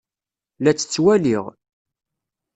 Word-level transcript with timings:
La 0.63 0.71
tt-ttwaliɣ. 0.73 1.45